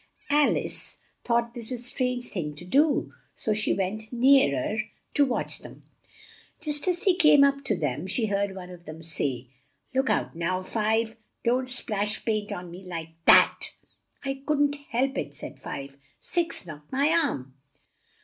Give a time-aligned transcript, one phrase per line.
[0.31, 4.81] Al ice thought this a strange thing to do, so she went near er
[5.13, 5.83] to watch them.
[6.59, 9.49] Just as she came up to them, she heard one of them say,
[9.93, 11.17] "Look out now, Five!
[11.43, 13.73] Don't splash paint on me like that!"
[14.25, 17.53] "I couldn't help it," said Five, "Six knocked my arm."